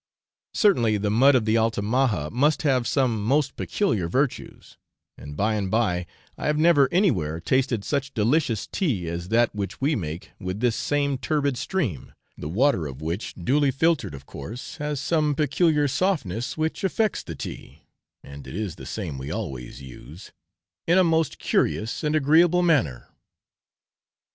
Certainly 0.55 0.97
the 0.97 1.11
mud 1.11 1.35
of 1.35 1.45
the 1.45 1.57
Altamaha 1.59 2.31
must 2.31 2.63
have 2.63 2.87
some 2.87 3.23
most 3.23 3.55
peculiar 3.55 4.07
virtues; 4.07 4.75
and, 5.15 5.37
by 5.37 5.55
the 5.61 5.67
by, 5.67 6.07
I 6.39 6.47
have 6.47 6.57
never 6.57 6.91
anywhere 6.91 7.39
tasted 7.39 7.85
such 7.85 8.11
delicious 8.15 8.65
tea 8.65 9.07
as 9.07 9.27
that 9.29 9.53
which 9.53 9.79
we 9.79 9.95
make 9.95 10.31
with 10.39 10.59
this 10.59 10.75
same 10.75 11.19
turbid 11.19 11.55
stream, 11.55 12.13
the 12.35 12.49
water 12.49 12.87
of 12.87 12.99
which 12.99 13.35
duly 13.35 13.69
filtered, 13.69 14.15
of 14.15 14.25
course, 14.25 14.77
has 14.77 14.99
some 14.99 15.35
peculiar 15.35 15.87
softness 15.87 16.57
which 16.57 16.83
affects 16.83 17.21
the 17.21 17.35
tea 17.35 17.83
(and 18.23 18.47
it 18.47 18.55
is 18.55 18.77
the 18.77 18.87
same 18.87 19.19
we 19.19 19.29
always 19.31 19.83
use) 19.83 20.31
in 20.87 20.97
a 20.97 21.03
most 21.03 21.37
curious 21.37 22.03
and 22.03 22.15
agreeable 22.15 22.63
manner. 22.63 23.09